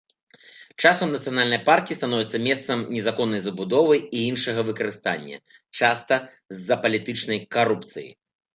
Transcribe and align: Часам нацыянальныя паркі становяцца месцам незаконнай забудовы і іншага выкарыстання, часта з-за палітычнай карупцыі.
Часам 0.85 1.11
нацыянальныя 1.15 1.61
паркі 1.67 1.97
становяцца 1.99 2.41
месцам 2.47 2.81
незаконнай 2.95 3.43
забудовы 3.47 3.95
і 4.21 4.23
іншага 4.31 4.65
выкарыстання, 4.73 5.37
часта 5.83 6.15
з-за 6.55 6.75
палітычнай 6.87 7.47
карупцыі. 7.57 8.09